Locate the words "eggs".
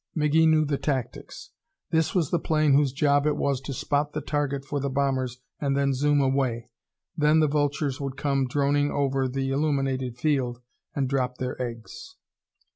11.61-12.15